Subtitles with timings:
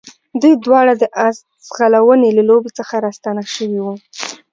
[0.41, 3.95] دوی دواړه د آس ځغلونې له لوبو څخه راستانه شوي وو.